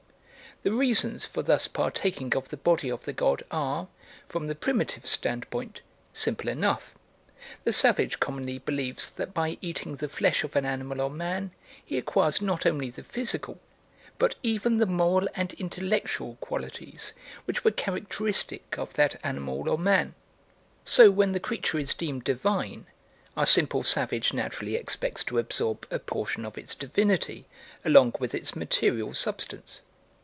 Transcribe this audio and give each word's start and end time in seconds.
The 0.63 0.71
reasons 0.71 1.25
for 1.25 1.41
thus 1.41 1.67
partaking 1.67 2.35
of 2.35 2.49
the 2.49 2.57
body 2.57 2.91
of 2.91 3.05
the 3.05 3.13
god 3.13 3.41
are, 3.49 3.87
from 4.29 4.45
the 4.45 4.53
primitive 4.53 5.07
standpoint, 5.07 5.81
simple 6.13 6.47
enough. 6.49 6.93
The 7.63 7.71
savage 7.71 8.19
commonly 8.19 8.59
believes 8.59 9.09
that 9.09 9.33
by 9.33 9.57
eating 9.61 9.95
the 9.95 10.07
flesh 10.09 10.43
of 10.43 10.55
an 10.55 10.63
animal 10.63 11.01
or 11.01 11.09
man 11.09 11.49
he 11.83 11.97
acquires 11.97 12.43
not 12.43 12.67
only 12.67 12.91
the 12.91 13.01
physical, 13.01 13.59
but 14.19 14.35
even 14.43 14.77
the 14.77 14.85
moral 14.85 15.27
and 15.33 15.51
intellectual 15.55 16.35
qualities 16.41 17.13
which 17.45 17.63
were 17.63 17.71
characteristic 17.71 18.77
of 18.77 18.93
that 18.93 19.15
animal 19.25 19.67
or 19.67 19.79
man; 19.79 20.13
so 20.85 21.09
when 21.09 21.31
the 21.31 21.39
creature 21.39 21.79
is 21.79 21.95
deemed 21.95 22.23
divine, 22.23 22.85
our 23.35 23.47
simple 23.47 23.81
savage 23.81 24.31
naturally 24.31 24.75
expects 24.75 25.23
to 25.23 25.39
absorb 25.39 25.87
a 25.89 25.97
portion 25.97 26.45
of 26.45 26.55
its 26.55 26.75
divinity 26.75 27.47
along 27.83 28.13
with 28.19 28.35
its 28.35 28.55
material 28.55 29.15
substance. 29.15 29.81